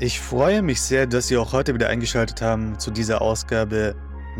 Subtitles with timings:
[0.00, 3.94] Ich freue mich sehr, dass Sie auch heute wieder eingeschaltet haben zu dieser Ausgabe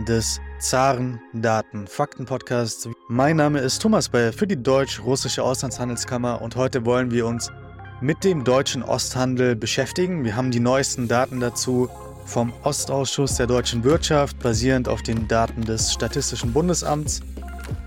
[0.09, 2.89] des Zaren Daten Fakten Podcasts.
[3.07, 7.53] Mein Name ist Thomas Bayer für die Deutsch-Russische Auslandshandelskammer und heute wollen wir uns
[8.01, 10.25] mit dem deutschen Osthandel beschäftigen.
[10.25, 11.89] Wir haben die neuesten Daten dazu
[12.27, 17.21] vom Ostausschuss der deutschen Wirtschaft basierend auf den Daten des Statistischen Bundesamts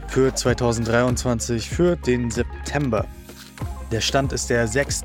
[0.08, 3.06] für 2023 für den September.
[3.92, 5.04] Der Stand ist der 6.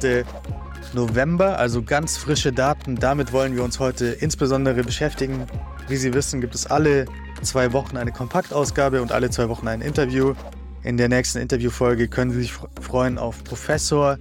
[0.95, 2.97] November, also ganz frische Daten.
[2.97, 5.47] Damit wollen wir uns heute insbesondere beschäftigen.
[5.89, 7.07] Wie Sie wissen, gibt es alle
[7.43, 10.35] zwei Wochen eine Kompaktausgabe und alle zwei Wochen ein Interview.
[10.83, 14.19] In der nächsten Interviewfolge können Sie sich freuen auf Professor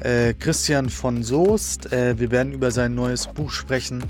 [0.00, 1.92] äh, Christian von Soest.
[1.92, 4.04] Äh, wir werden über sein neues Buch sprechen.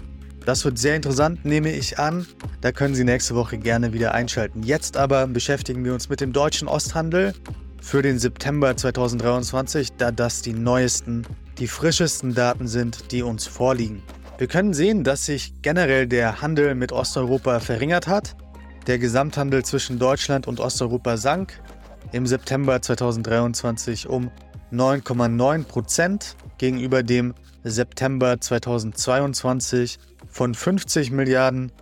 [0.45, 2.27] Das wird sehr interessant, nehme ich an.
[2.61, 4.63] Da können Sie nächste Woche gerne wieder einschalten.
[4.63, 7.35] Jetzt aber beschäftigen wir uns mit dem deutschen Osthandel
[7.81, 11.27] für den September 2023, da das die neuesten,
[11.59, 14.03] die frischesten Daten sind, die uns vorliegen.
[14.39, 18.37] Wir können sehen, dass sich generell der Handel mit Osteuropa verringert hat.
[18.87, 21.59] Der Gesamthandel zwischen Deutschland und Osteuropa sank
[22.13, 24.31] im September 2023 um
[24.73, 31.73] 9,9 Prozent gegenüber dem September 2022 von 50 Milliarden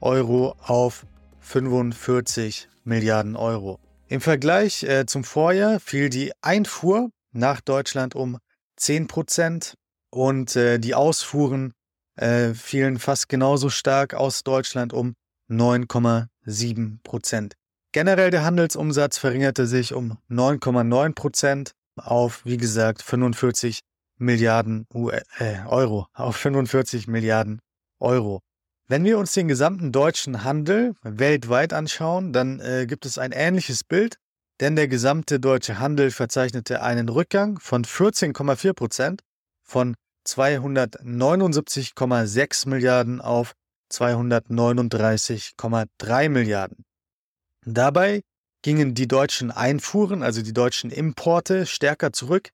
[0.00, 1.06] Euro auf
[1.40, 3.78] 45 Milliarden Euro.
[4.10, 8.38] Im Vergleich äh, zum Vorjahr fiel die Einfuhr nach Deutschland um
[8.74, 9.74] 10 Prozent
[10.10, 11.74] und äh, die Ausfuhren
[12.16, 15.14] äh, fielen fast genauso stark aus Deutschland um
[15.48, 17.54] 9,7 Prozent.
[17.92, 23.78] Generell der Handelsumsatz verringerte sich um 9,9 Prozent auf, wie gesagt, 45
[24.18, 24.88] Milliarden
[25.38, 26.08] äh, Euro.
[26.14, 27.60] Auf 45 Milliarden
[28.00, 28.40] Euro.
[28.90, 33.84] Wenn wir uns den gesamten deutschen Handel weltweit anschauen, dann äh, gibt es ein ähnliches
[33.84, 34.16] Bild,
[34.58, 39.22] denn der gesamte deutsche Handel verzeichnete einen Rückgang von 14,4 Prozent
[39.62, 39.94] von
[40.26, 43.52] 279,6 Milliarden auf
[43.92, 46.84] 239,3 Milliarden.
[47.64, 48.22] Dabei
[48.62, 52.48] gingen die deutschen Einfuhren, also die deutschen Importe, stärker zurück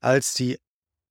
[0.00, 0.58] als die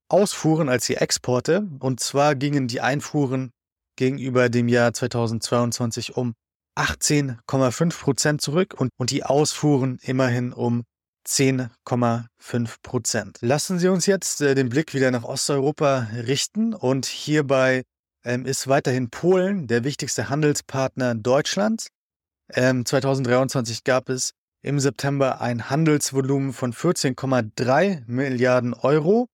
[0.06, 1.66] Ausfuhren, als die Exporte.
[1.80, 3.50] Und zwar gingen die Einfuhren
[3.98, 6.34] gegenüber dem Jahr 2022 um
[6.78, 10.84] 18,5 Prozent zurück und, und die Ausfuhren immerhin um
[11.26, 13.38] 10,5 Prozent.
[13.40, 17.82] Lassen Sie uns jetzt äh, den Blick wieder nach Osteuropa richten und hierbei
[18.24, 21.88] ähm, ist weiterhin Polen der wichtigste Handelspartner Deutschlands.
[22.54, 24.30] Ähm, 2023 gab es
[24.62, 29.26] im September ein Handelsvolumen von 14,3 Milliarden Euro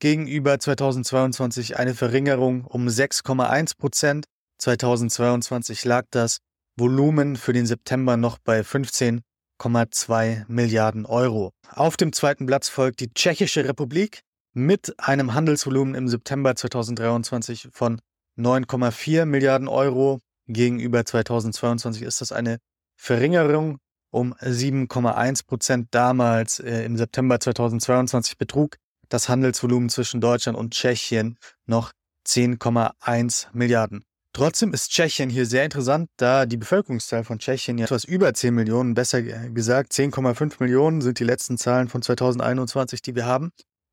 [0.00, 4.26] gegenüber 2022 eine Verringerung um 6,1 Prozent.
[4.58, 6.38] 2022 lag das
[6.76, 11.52] Volumen für den September noch bei 15,2 Milliarden Euro.
[11.68, 14.20] Auf dem zweiten Platz folgt die Tschechische Republik
[14.52, 18.00] mit einem Handelsvolumen im September 2023 von
[18.38, 20.20] 9,4 Milliarden Euro.
[20.48, 22.58] Gegenüber 2022 ist das eine
[22.96, 23.78] Verringerung
[24.10, 25.88] um 7,1 Prozent.
[25.92, 28.76] Damals äh, im September 2022 betrug
[29.10, 31.92] das Handelsvolumen zwischen Deutschland und Tschechien noch
[32.26, 34.04] 10,1 Milliarden.
[34.32, 38.54] Trotzdem ist Tschechien hier sehr interessant, da die Bevölkerungszahl von Tschechien ja etwas über 10
[38.54, 43.50] Millionen, besser gesagt 10,5 Millionen sind die letzten Zahlen von 2021, die wir haben.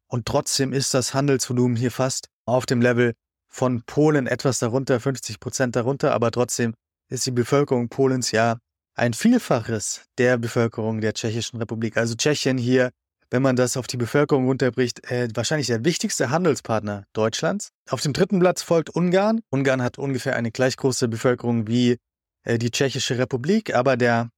[0.07, 3.13] Und trotzdem ist das Handelsvolumen hier fast auf dem Level
[3.49, 6.75] von Polen etwas darunter, 50 Prozent darunter, aber trotzdem
[7.09, 8.57] ist die Bevölkerung Polens ja
[8.93, 11.97] ein Vielfaches der Bevölkerung der Tschechischen Republik.
[11.97, 12.91] Also Tschechien hier
[13.29, 17.71] wenn man das auf die Bevölkerung runterbricht, äh, wahrscheinlich der wichtigste Handelspartner Deutschlands.
[17.89, 19.41] Auf dem dritten Platz folgt Ungarn.
[19.49, 21.97] Ungarn hat ungefähr eine gleich große Bevölkerung wie
[22.43, 24.29] äh, die Tschechische Republik, aber der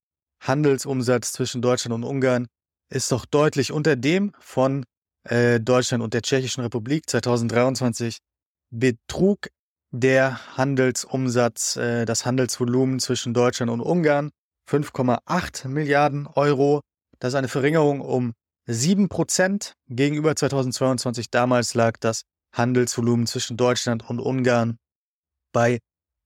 [0.41, 2.47] Handelsumsatz zwischen Deutschland und Ungarn
[2.89, 4.85] ist doch deutlich unter dem von
[5.23, 7.09] äh, Deutschland und der Tschechischen Republik.
[7.09, 8.17] 2023
[8.71, 9.49] betrug
[9.91, 14.31] der Handelsumsatz, äh, das Handelsvolumen zwischen Deutschland und Ungarn
[14.69, 16.81] 5,8 Milliarden Euro.
[17.19, 18.33] Das ist eine Verringerung um
[18.69, 21.31] 7% gegenüber 2022.
[21.31, 22.21] Damals lag das
[22.53, 24.77] Handelsvolumen zwischen Deutschland und Ungarn
[25.51, 25.79] bei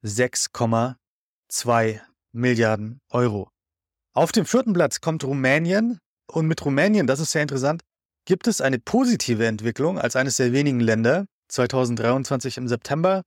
[0.05, 2.01] 6,2
[2.33, 3.49] Milliarden Euro.
[4.13, 7.81] Auf dem vierten Platz kommt Rumänien und mit Rumänien, das ist sehr interessant,
[8.25, 13.23] gibt es eine positive Entwicklung als eines der wenigen Länder 2023 im September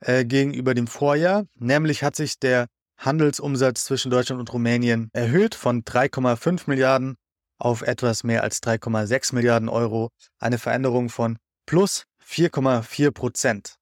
[0.00, 1.46] äh, gegenüber dem Vorjahr.
[1.54, 2.66] Nämlich hat sich der
[2.98, 7.16] Handelsumsatz zwischen Deutschland und Rumänien erhöht von 3,5 Milliarden
[7.64, 13.76] auf etwas mehr als 3,6 Milliarden Euro, eine Veränderung von plus 4,4 Prozent.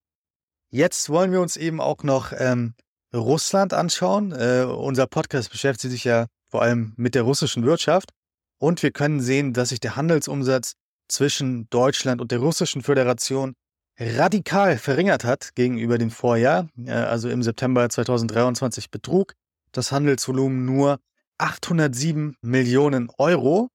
[0.71, 2.75] Jetzt wollen wir uns eben auch noch ähm,
[3.13, 4.33] Russland anschauen.
[4.33, 8.11] Äh, unser Podcast beschäftigt sich ja vor allem mit der russischen Wirtschaft
[8.59, 10.75] und wir können sehen, dass sich der Handelsumsatz
[11.09, 13.55] zwischen Deutschland und der Russischen Föderation
[13.99, 16.69] radikal verringert hat gegenüber dem Vorjahr.
[16.87, 19.35] Also im September 2023 betrug
[19.73, 21.01] das Handelsvolumen nur
[21.43, 23.69] 807 Millionen Euro.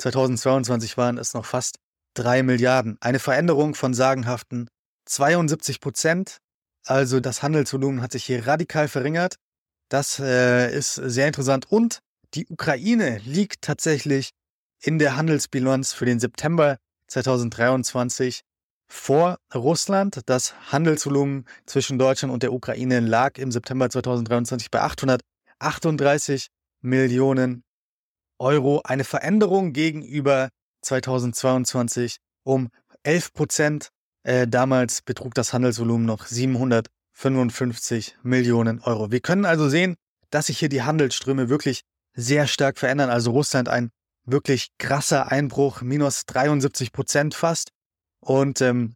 [0.00, 1.76] 2022 waren es noch fast
[2.14, 2.96] 3 Milliarden.
[3.00, 4.68] Eine Veränderung von sagenhaften
[5.04, 6.38] 72 Prozent.
[6.84, 9.36] Also das Handelsvolumen hat sich hier radikal verringert.
[9.88, 11.66] Das äh, ist sehr interessant.
[11.70, 12.00] Und
[12.34, 14.30] die Ukraine liegt tatsächlich
[14.82, 16.76] in der Handelsbilanz für den September
[17.06, 18.40] 2023
[18.88, 20.22] vor Russland.
[20.26, 26.48] Das Handelsvolumen zwischen Deutschland und der Ukraine lag im September 2023 bei 838
[26.86, 27.64] Millionen
[28.38, 28.80] Euro.
[28.84, 30.50] Eine Veränderung gegenüber
[30.82, 32.68] 2022 um
[33.02, 33.88] 11 Prozent.
[34.22, 39.10] Äh, damals betrug das Handelsvolumen noch 755 Millionen Euro.
[39.10, 39.96] Wir können also sehen,
[40.30, 41.82] dass sich hier die Handelsströme wirklich
[42.14, 43.10] sehr stark verändern.
[43.10, 43.90] Also Russland ein
[44.24, 47.70] wirklich krasser Einbruch, minus 73 Prozent fast.
[48.20, 48.94] Und ähm,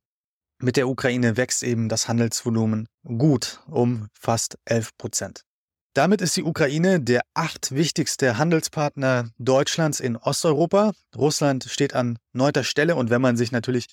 [0.59, 5.45] mit der Ukraine wächst eben das Handelsvolumen gut um fast 11 Prozent.
[5.93, 10.93] Damit ist die Ukraine der acht wichtigste Handelspartner Deutschlands in Osteuropa.
[11.17, 12.95] Russland steht an neunter Stelle.
[12.95, 13.87] Und wenn man sich natürlich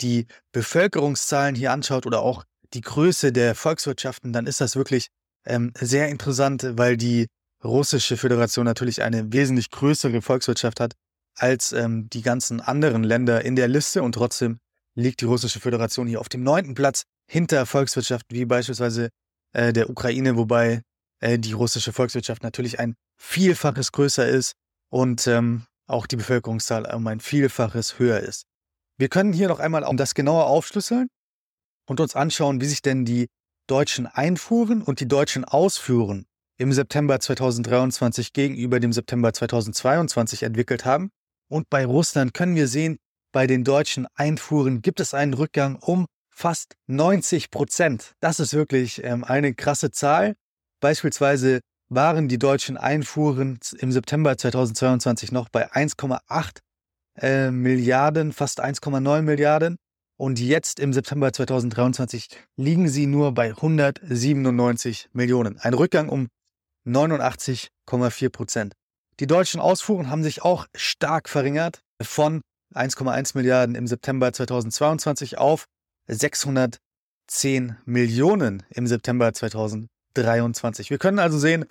[0.00, 2.42] die Bevölkerungszahlen hier anschaut oder auch
[2.74, 5.06] die Größe der Volkswirtschaften, dann ist das wirklich
[5.46, 7.28] ähm, sehr interessant, weil die
[7.62, 10.94] russische Föderation natürlich eine wesentlich größere Volkswirtschaft hat
[11.36, 14.02] als ähm, die ganzen anderen Länder in der Liste.
[14.02, 14.58] Und trotzdem
[14.96, 19.10] liegt die russische Föderation hier auf dem neunten Platz hinter Volkswirtschaften wie beispielsweise
[19.52, 20.82] äh, der Ukraine, wobei
[21.20, 24.54] äh, die russische Volkswirtschaft natürlich ein Vielfaches größer ist
[24.90, 28.44] und ähm, auch die Bevölkerungszahl um ein Vielfaches höher ist.
[28.98, 31.08] Wir können hier noch einmal um das genauer aufschlüsseln
[31.86, 33.28] und uns anschauen, wie sich denn die
[33.66, 36.26] deutschen Einfuhren und die deutschen Ausfuhren
[36.58, 41.10] im September 2023 gegenüber dem September 2022 entwickelt haben.
[41.48, 42.98] Und bei Russland können wir sehen,
[43.32, 48.14] bei den deutschen Einfuhren gibt es einen Rückgang um fast 90 Prozent.
[48.20, 50.36] Das ist wirklich ähm, eine krasse Zahl.
[50.86, 56.58] Beispielsweise waren die deutschen Einfuhren im September 2022 noch bei 1,8
[57.20, 59.78] äh, Milliarden, fast 1,9 Milliarden.
[60.16, 65.58] Und jetzt im September 2023 liegen sie nur bei 197 Millionen.
[65.58, 66.28] Ein Rückgang um
[66.86, 68.72] 89,4 Prozent.
[69.18, 72.42] Die deutschen Ausfuhren haben sich auch stark verringert von
[72.76, 75.64] 1,1 Milliarden im September 2022 auf
[76.06, 76.78] 610
[77.86, 79.95] Millionen im September 2023.
[80.90, 81.64] Wir können also sehen,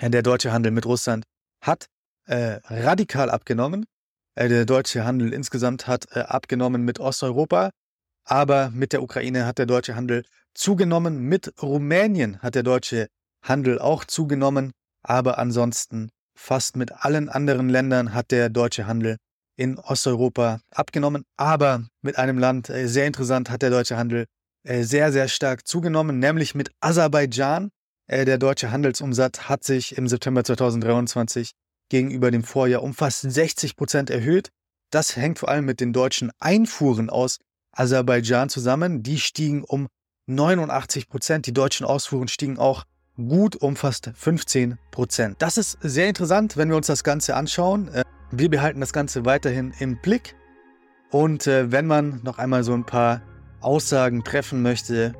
[0.00, 1.24] der deutsche Handel mit Russland
[1.60, 1.86] hat
[2.26, 3.86] äh, radikal abgenommen.
[4.34, 7.70] Äh, der deutsche Handel insgesamt hat äh, abgenommen mit Osteuropa,
[8.24, 10.24] aber mit der Ukraine hat der deutsche Handel
[10.54, 11.22] zugenommen.
[11.22, 13.08] Mit Rumänien hat der deutsche
[13.42, 14.72] Handel auch zugenommen,
[15.02, 19.16] aber ansonsten fast mit allen anderen Ländern hat der deutsche Handel
[19.56, 21.24] in Osteuropa abgenommen.
[21.36, 24.26] Aber mit einem Land, äh, sehr interessant, hat der deutsche Handel äh,
[24.66, 27.70] sehr, sehr stark zugenommen, nämlich mit Aserbaidschan.
[28.06, 31.52] Äh, der deutsche Handelsumsatz hat sich im September 2023
[31.88, 34.50] gegenüber dem Vorjahr um fast 60 Prozent erhöht.
[34.90, 37.38] Das hängt vor allem mit den deutschen Einfuhren aus
[37.72, 39.02] Aserbaidschan zusammen.
[39.02, 39.88] Die stiegen um
[40.26, 41.46] 89 Prozent.
[41.46, 42.84] Die deutschen Ausfuhren stiegen auch
[43.16, 45.36] gut um fast 15 Prozent.
[45.40, 47.88] Das ist sehr interessant, wenn wir uns das Ganze anschauen.
[47.88, 50.34] Äh, wir behalten das Ganze weiterhin im Blick.
[51.10, 53.22] Und äh, wenn man noch einmal so ein paar
[53.60, 55.14] Aussagen treffen möchte,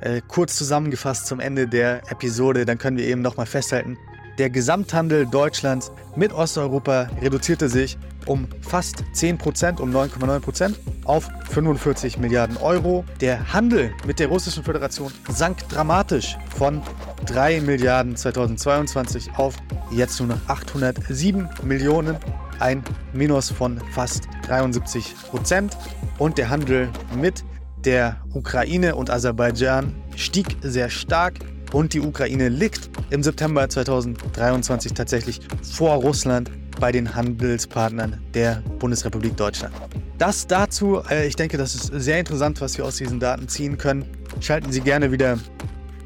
[0.00, 3.96] äh, kurz zusammengefasst zum Ende der Episode, dann können wir eben nochmal festhalten,
[4.38, 12.56] der Gesamthandel Deutschlands mit Osteuropa reduzierte sich um fast 10%, um 9,9% auf 45 Milliarden
[12.56, 13.04] Euro.
[13.20, 16.80] Der Handel mit der Russischen Föderation sank dramatisch von
[17.26, 19.56] 3 Milliarden 2022 auf
[19.90, 22.16] jetzt nur noch 807 Millionen,
[22.58, 22.82] ein
[23.12, 25.76] Minus von fast 73 Prozent.
[26.18, 26.88] Und der Handel
[27.20, 27.44] mit
[27.84, 31.34] der Ukraine und Aserbaidschan stieg sehr stark
[31.72, 39.36] und die Ukraine liegt im September 2023 tatsächlich vor Russland bei den Handelspartnern der Bundesrepublik
[39.36, 39.74] Deutschland.
[40.18, 43.78] Das dazu, äh, ich denke, das ist sehr interessant, was wir aus diesen Daten ziehen
[43.78, 44.04] können.
[44.40, 45.38] Schalten Sie gerne wieder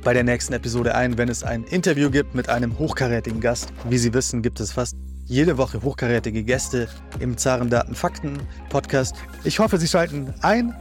[0.03, 3.73] bei der nächsten Episode ein, wenn es ein Interview gibt mit einem hochkarätigen Gast.
[3.89, 9.17] Wie Sie wissen, gibt es fast jede Woche hochkarätige Gäste im Zaren Daten Fakten Podcast.
[9.43, 10.75] Ich hoffe, Sie schalten ein